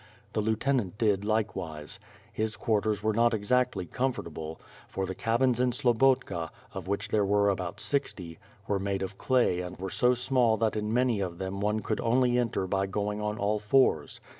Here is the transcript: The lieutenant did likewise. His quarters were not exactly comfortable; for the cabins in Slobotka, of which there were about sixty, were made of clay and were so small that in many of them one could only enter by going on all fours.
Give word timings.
The 0.33 0.41
lieutenant 0.41 0.97
did 0.97 1.23
likewise. 1.23 1.99
His 2.33 2.57
quarters 2.57 3.03
were 3.03 3.13
not 3.13 3.35
exactly 3.35 3.85
comfortable; 3.85 4.59
for 4.87 5.05
the 5.05 5.13
cabins 5.13 5.59
in 5.59 5.69
Slobotka, 5.73 6.49
of 6.73 6.87
which 6.87 7.09
there 7.09 7.23
were 7.23 7.49
about 7.49 7.79
sixty, 7.79 8.39
were 8.67 8.79
made 8.79 9.03
of 9.03 9.19
clay 9.19 9.61
and 9.61 9.77
were 9.77 9.91
so 9.91 10.15
small 10.15 10.57
that 10.57 10.75
in 10.75 10.91
many 10.91 11.19
of 11.19 11.37
them 11.37 11.59
one 11.61 11.81
could 11.81 11.99
only 11.99 12.39
enter 12.39 12.65
by 12.65 12.87
going 12.87 13.21
on 13.21 13.37
all 13.37 13.59
fours. 13.59 14.19